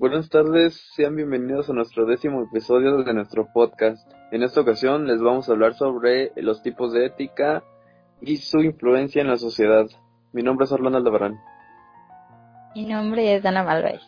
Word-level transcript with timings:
Buenas 0.00 0.30
tardes, 0.30 0.80
sean 0.94 1.16
bienvenidos 1.16 1.68
a 1.68 1.72
nuestro 1.72 2.06
décimo 2.06 2.44
episodio 2.44 2.98
de 3.02 3.12
nuestro 3.12 3.48
podcast. 3.52 4.08
En 4.30 4.44
esta 4.44 4.60
ocasión 4.60 5.08
les 5.08 5.20
vamos 5.20 5.48
a 5.48 5.52
hablar 5.54 5.74
sobre 5.74 6.30
los 6.36 6.62
tipos 6.62 6.92
de 6.92 7.06
ética 7.06 7.64
y 8.20 8.36
su 8.36 8.60
influencia 8.60 9.20
en 9.22 9.26
la 9.26 9.38
sociedad. 9.38 9.86
Mi 10.32 10.44
nombre 10.44 10.66
es 10.66 10.70
Orlando 10.70 10.98
Aldebarán. 10.98 11.40
Mi 12.76 12.86
nombre 12.86 13.34
es 13.34 13.42
Dana 13.42 13.64
Malvez. 13.64 14.00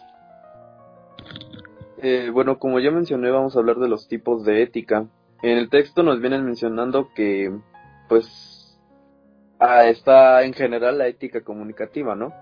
Eh, 1.99 2.31
bueno, 2.33 2.61
como 2.61 2.79
ya 2.79 2.93
mencioné, 2.93 3.29
vamos 3.33 3.57
a 3.57 3.59
hablar 3.59 3.79
de 3.79 3.89
los 3.89 4.07
tipos 4.07 4.45
de 4.45 4.63
ética. 4.63 5.09
En 5.43 5.59
el 5.59 5.71
texto 5.71 6.05
nos 6.05 6.21
vienen 6.21 6.45
mencionando 6.45 7.09
que, 7.17 7.53
pues, 8.09 8.81
ah, 9.59 9.87
está 9.87 10.45
en 10.45 10.53
general 10.53 10.99
la 10.99 11.09
ética 11.09 11.41
comunicativa, 11.41 12.15
¿no? 12.15 12.33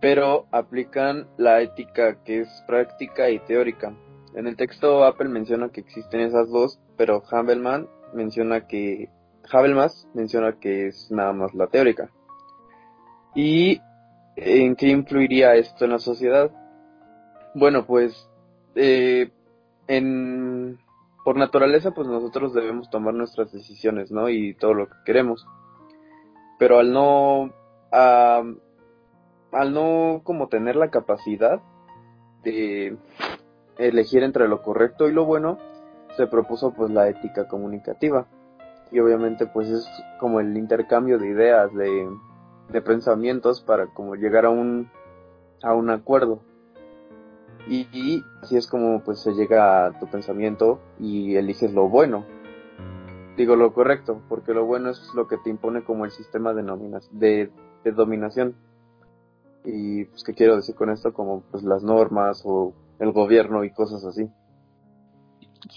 Pero 0.00 0.46
aplican 0.50 1.28
la 1.36 1.60
ética 1.60 2.22
que 2.24 2.40
es 2.40 2.64
práctica 2.66 3.30
y 3.30 3.38
teórica. 3.40 3.94
En 4.34 4.46
el 4.46 4.56
texto 4.56 5.04
Apple 5.04 5.28
menciona 5.28 5.70
que 5.70 5.80
existen 5.80 6.20
esas 6.20 6.48
dos, 6.50 6.80
pero 6.96 7.22
Havelman 7.30 7.88
menciona 8.14 8.66
que 8.66 9.08
Habermas 9.52 10.08
menciona 10.14 10.58
que 10.58 10.88
es 10.88 11.10
nada 11.10 11.32
más 11.32 11.54
la 11.54 11.66
teórica. 11.66 12.10
¿Y 13.34 13.80
en 14.36 14.76
qué 14.76 14.88
influiría 14.88 15.54
esto 15.54 15.84
en 15.84 15.92
la 15.92 15.98
sociedad? 15.98 16.50
Bueno, 17.54 17.84
pues 17.86 18.28
eh, 18.76 19.30
en, 19.88 20.78
por 21.24 21.36
naturaleza, 21.36 21.90
pues 21.90 22.06
nosotros 22.06 22.54
debemos 22.54 22.90
tomar 22.90 23.14
nuestras 23.14 23.52
decisiones, 23.52 24.10
¿no? 24.10 24.28
Y 24.28 24.54
todo 24.54 24.74
lo 24.74 24.88
que 24.88 24.96
queremos. 25.04 25.46
Pero 26.58 26.78
al 26.78 26.92
no 26.92 27.52
al 29.52 29.74
no 29.74 30.20
como 30.24 30.48
tener 30.48 30.76
la 30.76 30.90
capacidad 30.90 31.60
de 32.42 32.96
elegir 33.78 34.22
entre 34.22 34.48
lo 34.48 34.62
correcto 34.62 35.08
y 35.08 35.12
lo 35.12 35.24
bueno, 35.24 35.58
se 36.16 36.26
propuso 36.26 36.72
pues 36.72 36.90
la 36.90 37.08
ética 37.08 37.48
comunicativa. 37.48 38.26
Y 38.92 39.00
obviamente 39.00 39.46
pues 39.46 39.68
es 39.68 39.88
como 40.18 40.40
el 40.40 40.56
intercambio 40.56 41.18
de 41.18 41.28
ideas, 41.28 41.72
de, 41.74 42.08
de 42.70 42.82
pensamientos 42.82 43.60
para 43.62 43.86
como 43.86 44.16
llegar 44.16 44.46
a 44.46 44.50
un, 44.50 44.90
a 45.62 45.74
un 45.74 45.90
acuerdo. 45.90 46.40
Y, 47.68 48.24
así 48.42 48.56
es 48.56 48.66
como 48.66 49.00
pues 49.00 49.20
se 49.20 49.32
llega 49.32 49.86
a 49.86 49.98
tu 49.98 50.06
pensamiento 50.06 50.80
y 50.98 51.36
eliges 51.36 51.72
lo 51.72 51.88
bueno. 51.88 52.24
Digo 53.36 53.54
lo 53.54 53.72
correcto, 53.72 54.20
porque 54.28 54.52
lo 54.52 54.64
bueno 54.64 54.90
es 54.90 55.14
lo 55.14 55.28
que 55.28 55.36
te 55.38 55.50
impone 55.50 55.84
como 55.84 56.04
el 56.04 56.10
sistema 56.10 56.52
de, 56.52 56.62
de, 57.12 57.50
de 57.84 57.92
dominación. 57.92 58.56
Y 59.64 60.04
pues 60.06 60.24
qué 60.24 60.34
quiero 60.34 60.56
decir 60.56 60.74
con 60.74 60.90
esto, 60.90 61.12
como 61.12 61.42
pues 61.50 61.62
las 61.62 61.82
normas 61.82 62.42
o 62.44 62.72
el 62.98 63.12
gobierno 63.12 63.64
y 63.64 63.70
cosas 63.70 64.04
así. 64.04 64.30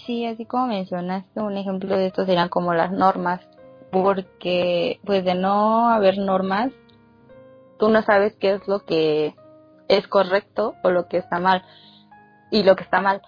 Sí, 0.06 0.26
así 0.26 0.46
como 0.46 0.68
mencionaste, 0.68 1.40
un 1.40 1.56
ejemplo 1.56 1.96
de 1.96 2.06
esto 2.06 2.24
serían 2.24 2.48
como 2.48 2.74
las 2.74 2.92
normas, 2.92 3.40
porque 3.90 5.00
pues 5.04 5.24
de 5.24 5.34
no 5.34 5.88
haber 5.88 6.18
normas, 6.18 6.72
tú 7.78 7.88
no 7.90 8.02
sabes 8.02 8.34
qué 8.36 8.54
es 8.54 8.66
lo 8.66 8.80
que 8.80 9.34
es 9.88 10.08
correcto 10.08 10.74
o 10.82 10.90
lo 10.90 11.06
que 11.08 11.18
está 11.18 11.38
mal 11.38 11.62
y 12.50 12.62
lo 12.62 12.76
que 12.76 12.84
está 12.84 13.00
mal, 13.00 13.22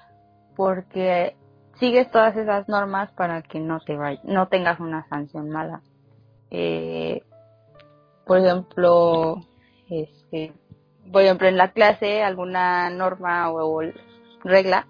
porque 0.57 1.37
sigues 1.79 2.11
todas 2.11 2.37
esas 2.37 2.69
normas 2.69 3.11
para 3.13 3.43
que 3.43 3.61
no 3.61 3.81
te 3.81 3.97
vaya, 3.97 4.21
no 4.25 4.49
tengas 4.49 4.81
una 4.81 5.07
sanción 5.09 5.51
mala. 5.51 5.83
Eh, 6.51 7.23
por 8.27 8.39
ejemplo, 8.39 9.37
este, 9.91 10.53
por 11.13 11.23
ejemplo, 11.23 11.49
en 11.49 11.57
la 11.57 11.73
clase 11.73 12.23
alguna 12.23 12.91
norma 12.91 13.51
o, 13.53 13.83
regla 14.45 14.87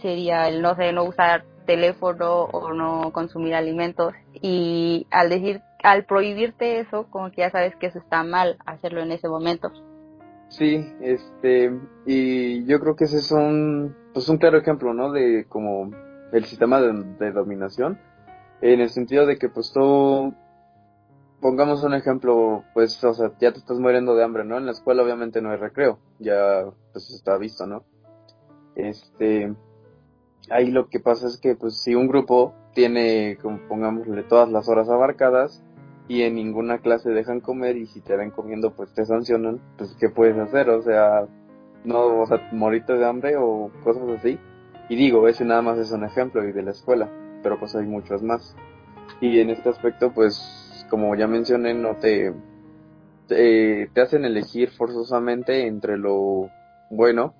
sería 0.00 0.48
el 0.48 0.62
no 0.62 0.74
sé, 0.74 0.92
no 0.92 1.04
usar 1.04 1.44
teléfono 1.64 2.44
o 2.44 2.72
no 2.72 3.12
consumir 3.12 3.54
alimentos 3.54 4.14
y 4.34 5.06
al 5.10 5.28
decir, 5.28 5.62
al 5.82 6.04
prohibirte 6.04 6.80
eso, 6.80 7.06
como 7.10 7.30
que 7.30 7.42
ya 7.42 7.50
sabes 7.50 7.74
que 7.76 7.86
eso 7.86 7.98
está 7.98 8.22
mal 8.22 8.56
hacerlo 8.66 9.02
en 9.02 9.12
ese 9.12 9.28
momento. 9.28 9.72
Sí, 10.48 10.84
este, 11.00 11.72
y 12.06 12.64
yo 12.66 12.78
creo 12.80 12.96
que 12.96 13.04
ese 13.04 13.18
es 13.18 13.32
un, 13.32 13.94
pues 14.12 14.28
un 14.28 14.38
claro 14.38 14.58
ejemplo, 14.58 14.94
¿no? 14.94 15.10
De 15.12 15.44
como 15.48 15.90
el 16.32 16.44
sistema 16.44 16.80
de, 16.80 17.32
dominación, 17.32 17.98
en 18.60 18.80
el 18.80 18.90
sentido 18.90 19.26
de 19.26 19.38
que 19.38 19.48
pues 19.48 19.72
tú 19.72 20.34
pongamos 21.46 21.84
un 21.84 21.94
ejemplo, 21.94 22.64
pues, 22.74 23.04
o 23.04 23.14
sea, 23.14 23.30
ya 23.38 23.52
te 23.52 23.60
estás 23.60 23.78
muriendo 23.78 24.16
de 24.16 24.24
hambre, 24.24 24.44
¿no? 24.44 24.58
En 24.58 24.66
la 24.66 24.72
escuela 24.72 25.04
obviamente 25.04 25.40
no 25.40 25.52
hay 25.52 25.58
recreo, 25.58 26.00
ya 26.18 26.64
pues 26.92 27.08
está 27.10 27.38
visto, 27.38 27.68
¿no? 27.68 27.84
Este, 28.74 29.54
ahí 30.50 30.72
lo 30.72 30.88
que 30.88 30.98
pasa 30.98 31.28
es 31.28 31.38
que, 31.38 31.54
pues, 31.54 31.80
si 31.80 31.94
un 31.94 32.08
grupo 32.08 32.52
tiene, 32.74 33.38
como 33.40 33.60
pongámosle, 33.68 34.24
todas 34.24 34.50
las 34.50 34.68
horas 34.68 34.88
abarcadas 34.88 35.62
y 36.08 36.22
en 36.22 36.34
ninguna 36.34 36.78
clase 36.78 37.10
dejan 37.10 37.38
comer 37.38 37.76
y 37.76 37.86
si 37.86 38.00
te 38.00 38.16
ven 38.16 38.32
comiendo, 38.32 38.74
pues 38.74 38.92
te 38.92 39.04
sancionan, 39.04 39.60
pues, 39.78 39.94
¿qué 40.00 40.08
puedes 40.08 40.36
hacer? 40.36 40.68
O 40.68 40.82
sea, 40.82 41.28
no, 41.84 42.22
o 42.22 42.26
sea, 42.26 42.40
morirte 42.50 42.94
de 42.94 43.06
hambre 43.06 43.36
o 43.36 43.70
cosas 43.84 44.02
así. 44.18 44.36
Y 44.88 44.96
digo, 44.96 45.28
ese 45.28 45.44
nada 45.44 45.62
más 45.62 45.78
es 45.78 45.92
un 45.92 46.02
ejemplo 46.02 46.42
y 46.42 46.50
de 46.50 46.64
la 46.64 46.72
escuela, 46.72 47.08
pero 47.44 47.56
pues 47.60 47.76
hay 47.76 47.86
muchos 47.86 48.20
más. 48.20 48.56
Y 49.20 49.38
en 49.38 49.50
este 49.50 49.68
aspecto, 49.68 50.12
pues, 50.12 50.65
como 50.88 51.14
ya 51.14 51.26
mencioné, 51.26 51.74
no 51.74 51.96
te, 51.96 52.32
te, 53.26 54.00
hacen 54.00 54.24
elegir 54.24 54.70
forzosamente 54.70 55.66
entre 55.66 55.98
lo 55.98 56.50
bueno 56.90 57.34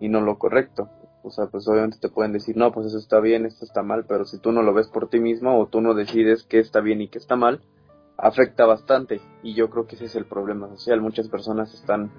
y 0.00 0.08
no 0.08 0.20
lo 0.20 0.38
correcto. 0.38 0.88
O 1.22 1.30
sea, 1.30 1.46
pues 1.46 1.68
obviamente 1.68 1.98
te 2.00 2.08
pueden 2.08 2.32
decir, 2.32 2.56
no, 2.56 2.72
pues 2.72 2.86
eso 2.86 2.98
está 2.98 3.20
bien, 3.20 3.44
esto 3.44 3.64
está 3.64 3.82
mal, 3.82 4.06
pero 4.08 4.24
si 4.24 4.38
tú 4.38 4.52
no 4.52 4.62
lo 4.62 4.72
ves 4.72 4.88
por 4.88 5.08
ti 5.08 5.20
mismo 5.20 5.58
o 5.58 5.66
tú 5.66 5.80
no 5.80 5.94
decides 5.94 6.44
qué 6.44 6.58
está 6.58 6.80
bien 6.80 7.02
y 7.02 7.08
qué 7.08 7.18
está 7.18 7.36
mal, 7.36 7.60
afecta 8.16 8.64
bastante. 8.64 9.20
Y 9.42 9.54
yo 9.54 9.68
creo 9.68 9.86
que 9.86 9.96
ese 9.96 10.06
es 10.06 10.16
el 10.16 10.24
problema 10.24 10.68
social. 10.68 11.00
Muchas 11.00 11.28
personas 11.28 11.74
están 11.74 12.10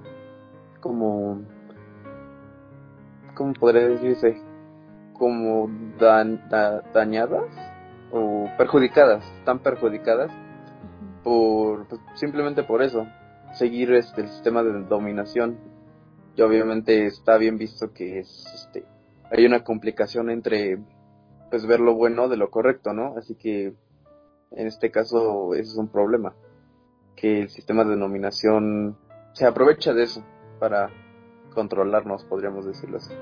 como, 0.80 1.42
¿cómo 3.36 3.54
podría 3.54 3.88
decirse? 3.88 4.40
Como 5.14 5.70
dañadas 6.00 7.46
o 8.12 8.48
perjudicadas, 8.58 9.24
están 9.40 9.60
perjudicadas 9.60 10.32
por 11.24 11.88
pues, 11.88 12.02
simplemente 12.16 12.64
por 12.64 12.82
eso 12.82 13.08
seguir 13.54 13.94
este 13.94 14.22
el 14.22 14.30
sistema 14.30 14.64
de 14.64 14.84
dominación. 14.84 15.58
Y 16.36 16.42
obviamente 16.42 17.06
está 17.08 17.38
bien 17.38 17.58
visto 17.58 17.92
que 17.94 18.20
es 18.20 18.46
este 18.54 18.86
hay 19.30 19.46
una 19.46 19.64
complicación 19.64 20.30
entre 20.30 20.80
pues 21.50 21.66
ver 21.66 21.80
lo 21.80 21.96
bueno 21.96 22.30
de 22.30 22.38
lo 22.38 22.50
correcto 22.50 22.94
no 22.94 23.16
así 23.18 23.36
que 23.36 23.74
en 24.52 24.68
este 24.68 24.92
caso 24.92 25.54
ese 25.54 25.72
es 25.72 25.78
un 25.78 25.90
problema 25.90 26.34
que 27.16 27.42
el 27.42 27.50
sistema 27.50 27.84
de 27.84 27.98
dominación 27.98 28.98
se 29.34 29.46
aprovecha 29.46 29.94
de 29.94 30.04
eso 30.04 30.24
para 30.60 30.90
controlarnos 31.54 32.24
podríamos 32.26 32.66
decirlo 32.66 32.98
así. 32.98 33.14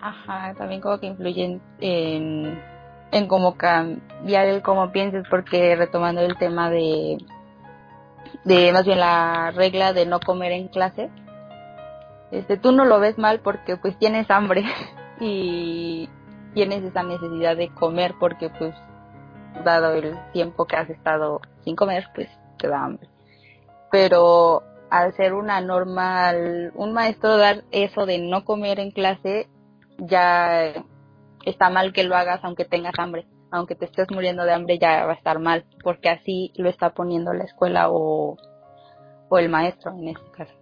Ajá 0.00 0.54
también 0.54 0.80
como 0.80 0.98
que 0.98 1.06
influyen 1.06 1.60
en 1.80 2.58
en 2.58 2.77
cómo 3.26 3.56
cambiar 3.56 4.46
el 4.46 4.62
cómo 4.62 4.92
pienses, 4.92 5.24
porque 5.30 5.76
retomando 5.76 6.20
el 6.20 6.36
tema 6.36 6.70
de, 6.70 7.18
de 8.44 8.72
más 8.72 8.84
bien 8.84 9.00
la 9.00 9.50
regla 9.52 9.92
de 9.92 10.06
no 10.06 10.20
comer 10.20 10.52
en 10.52 10.68
clase, 10.68 11.10
este, 12.30 12.58
tú 12.58 12.72
no 12.72 12.84
lo 12.84 13.00
ves 13.00 13.18
mal 13.18 13.40
porque 13.40 13.76
pues 13.76 13.98
tienes 13.98 14.30
hambre 14.30 14.64
y 15.20 16.08
tienes 16.54 16.84
esa 16.84 17.02
necesidad 17.02 17.56
de 17.56 17.70
comer 17.70 18.14
porque 18.20 18.50
pues 18.50 18.74
dado 19.64 19.92
el 19.94 20.16
tiempo 20.32 20.66
que 20.66 20.76
has 20.76 20.90
estado 20.90 21.40
sin 21.64 21.76
comer 21.76 22.08
pues 22.14 22.28
te 22.58 22.68
da 22.68 22.84
hambre. 22.84 23.08
Pero 23.90 24.62
al 24.90 25.14
ser 25.14 25.34
una 25.34 25.60
normal, 25.60 26.72
un 26.74 26.92
maestro 26.92 27.36
dar 27.36 27.64
eso 27.70 28.06
de 28.06 28.18
no 28.18 28.44
comer 28.44 28.80
en 28.80 28.90
clase 28.90 29.48
ya 29.98 30.72
está 31.44 31.70
mal 31.70 31.92
que 31.92 32.04
lo 32.04 32.16
hagas 32.16 32.40
aunque 32.42 32.64
tengas 32.64 32.98
hambre. 32.98 33.26
Aunque 33.50 33.74
te 33.74 33.86
estés 33.86 34.08
muriendo 34.10 34.44
de 34.44 34.52
hambre 34.52 34.78
ya 34.78 35.06
va 35.06 35.12
a 35.12 35.16
estar 35.16 35.38
mal, 35.38 35.64
porque 35.82 36.10
así 36.10 36.52
lo 36.56 36.68
está 36.68 36.90
poniendo 36.90 37.32
la 37.32 37.44
escuela 37.44 37.90
o, 37.90 38.36
o 39.28 39.38
el 39.38 39.48
maestro 39.48 39.92
en 39.92 40.08
este 40.08 40.30
caso. 40.32 40.52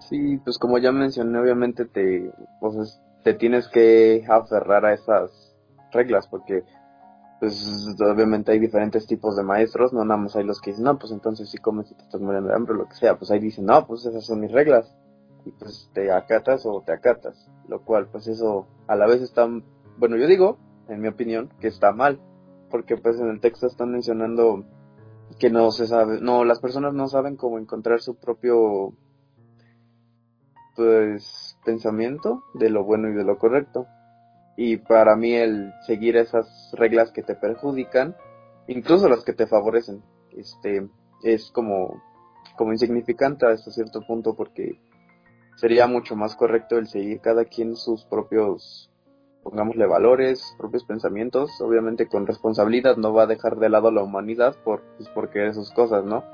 Sí, 0.00 0.38
pues 0.44 0.58
como 0.58 0.78
ya 0.78 0.92
mencioné, 0.92 1.38
obviamente 1.38 1.84
te, 1.86 2.30
pues, 2.60 3.00
te 3.24 3.34
tienes 3.34 3.66
que 3.68 4.24
aferrar 4.28 4.84
a 4.84 4.92
esas 4.92 5.56
reglas, 5.90 6.28
porque 6.28 6.62
pues 7.40 7.66
obviamente 8.00 8.52
hay 8.52 8.58
diferentes 8.58 9.06
tipos 9.06 9.36
de 9.36 9.42
maestros, 9.42 9.92
no 9.92 10.04
nada 10.04 10.18
más 10.18 10.36
hay 10.36 10.44
los 10.44 10.60
que 10.60 10.70
dicen, 10.70 10.84
no, 10.84 10.98
pues 10.98 11.12
entonces 11.12 11.50
si 11.50 11.58
comes 11.58 11.90
y 11.90 11.94
te 11.94 12.02
estás 12.02 12.20
muriendo 12.20 12.48
de 12.48 12.54
hambre 12.54 12.74
o 12.74 12.76
lo 12.78 12.88
que 12.88 12.94
sea, 12.94 13.16
pues 13.18 13.30
ahí 13.30 13.40
dicen, 13.40 13.66
no, 13.66 13.86
pues 13.86 14.06
esas 14.06 14.24
son 14.24 14.40
mis 14.40 14.52
reglas, 14.52 14.94
y 15.46 15.52
pues 15.52 15.88
te 15.94 16.10
acatas 16.10 16.66
o 16.66 16.82
te 16.82 16.92
acatas, 16.92 17.48
lo 17.68 17.82
cual 17.82 18.08
pues 18.10 18.26
eso 18.26 18.66
a 18.88 18.96
la 18.96 19.06
vez 19.06 19.22
está, 19.22 19.48
bueno 19.96 20.16
yo 20.16 20.26
digo, 20.26 20.58
en 20.88 21.00
mi 21.00 21.08
opinión, 21.08 21.50
que 21.60 21.68
está 21.68 21.92
mal, 21.92 22.20
porque 22.68 22.96
pues 22.96 23.20
en 23.20 23.28
el 23.28 23.40
texto 23.40 23.68
están 23.68 23.92
mencionando 23.92 24.64
que 25.38 25.48
no 25.50 25.70
se 25.70 25.86
sabe, 25.86 26.20
no, 26.20 26.44
las 26.44 26.60
personas 26.60 26.94
no 26.94 27.06
saben 27.06 27.36
cómo 27.36 27.58
encontrar 27.58 28.00
su 28.00 28.16
propio, 28.16 28.92
pues 30.74 31.56
pensamiento 31.64 32.42
de 32.54 32.68
lo 32.68 32.84
bueno 32.84 33.08
y 33.08 33.14
de 33.14 33.24
lo 33.24 33.38
correcto. 33.38 33.86
Y 34.56 34.78
para 34.78 35.16
mí 35.16 35.34
el 35.34 35.72
seguir 35.86 36.16
esas 36.16 36.72
reglas 36.72 37.12
que 37.12 37.22
te 37.22 37.34
perjudican, 37.34 38.16
incluso 38.66 39.08
las 39.08 39.24
que 39.24 39.32
te 39.32 39.46
favorecen, 39.46 40.02
este 40.32 40.88
es 41.22 41.50
como 41.50 42.02
como 42.56 42.72
insignificante 42.72 43.46
hasta 43.46 43.70
cierto 43.70 44.00
punto 44.06 44.34
porque 44.34 44.80
sería 45.56 45.86
mucho 45.86 46.16
más 46.16 46.36
correcto 46.36 46.78
el 46.78 46.86
seguir 46.86 47.20
cada 47.20 47.44
quien 47.44 47.76
sus 47.76 48.04
propios 48.04 48.90
pongámosle 49.42 49.86
valores, 49.86 50.56
propios 50.58 50.82
pensamientos, 50.82 51.60
obviamente 51.60 52.08
con 52.08 52.26
responsabilidad 52.26 52.96
no 52.96 53.12
va 53.12 53.24
a 53.24 53.26
dejar 53.26 53.56
de 53.56 53.68
lado 53.68 53.92
la 53.92 54.02
humanidad 54.02 54.56
por 54.64 54.82
pues 54.96 55.08
porque 55.10 55.46
esas 55.46 55.70
cosas, 55.70 56.04
¿no? 56.04 56.24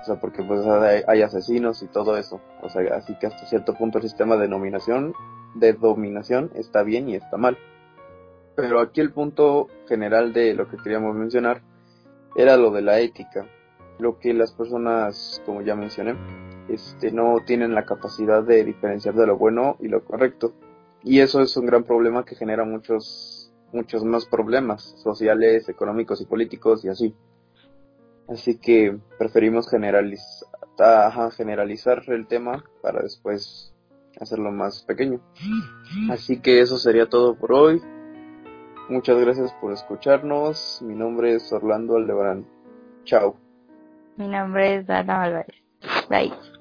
O 0.00 0.04
sea, 0.04 0.20
porque 0.20 0.42
pues 0.42 0.66
hay, 0.66 1.22
asesinos 1.22 1.82
y 1.82 1.86
todo 1.86 2.16
eso. 2.16 2.40
O 2.62 2.68
sea, 2.68 2.96
así 2.96 3.16
que 3.18 3.28
hasta 3.28 3.46
cierto 3.46 3.74
punto 3.74 3.98
el 3.98 4.04
sistema 4.04 4.36
de 4.36 4.48
dominación, 4.48 5.12
de 5.54 5.72
dominación 5.72 6.50
está 6.54 6.82
bien 6.82 7.08
y 7.08 7.14
está 7.14 7.36
mal. 7.36 7.56
Pero 8.56 8.80
aquí 8.80 9.00
el 9.00 9.12
punto 9.12 9.68
general 9.86 10.32
de 10.32 10.54
lo 10.54 10.68
que 10.68 10.78
queríamos 10.78 11.14
mencionar 11.14 11.62
era 12.36 12.56
lo 12.56 12.72
de 12.72 12.82
la 12.82 12.98
ética. 12.98 13.46
Lo 13.98 14.18
que 14.18 14.34
las 14.34 14.52
personas, 14.52 15.42
como 15.46 15.62
ya 15.62 15.76
mencioné, 15.76 16.16
este, 16.68 17.12
no 17.12 17.36
tienen 17.44 17.74
la 17.74 17.84
capacidad 17.84 18.42
de 18.42 18.64
diferenciar 18.64 19.14
de 19.14 19.26
lo 19.26 19.36
bueno 19.36 19.76
y 19.80 19.88
lo 19.88 20.04
correcto. 20.04 20.54
Y 21.02 21.20
eso 21.20 21.40
es 21.40 21.56
un 21.56 21.66
gran 21.66 21.84
problema 21.84 22.24
que 22.24 22.34
genera 22.34 22.64
muchos, 22.64 23.52
muchos 23.72 24.04
más 24.04 24.26
problemas 24.26 24.82
sociales, 25.02 25.68
económicos 25.68 26.20
y 26.20 26.26
políticos 26.26 26.84
y 26.84 26.88
así. 26.88 27.14
Así 28.28 28.58
que 28.58 28.98
preferimos 29.18 29.70
generalizar, 29.70 32.02
el 32.08 32.26
tema 32.26 32.64
para 32.82 33.02
después 33.02 33.74
hacerlo 34.20 34.52
más 34.52 34.82
pequeño. 34.82 35.20
Así 36.10 36.40
que 36.40 36.60
eso 36.60 36.76
sería 36.76 37.08
todo 37.08 37.36
por 37.36 37.52
hoy. 37.52 37.80
Muchas 38.88 39.18
gracias 39.18 39.52
por 39.60 39.72
escucharnos. 39.72 40.80
Mi 40.82 40.94
nombre 40.94 41.34
es 41.34 41.52
Orlando 41.52 41.96
Aldebarán. 41.96 42.46
Chao. 43.04 43.36
Mi 44.16 44.28
nombre 44.28 44.76
es 44.76 44.86
Dana 44.86 45.22
Álvarez. 45.22 45.68
Bye. 46.08 46.57